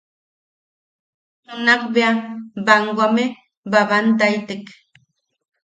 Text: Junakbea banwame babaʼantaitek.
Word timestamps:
Junakbea 1.47 2.09
banwame 2.65 3.25
babaʼantaitek. 3.71 4.63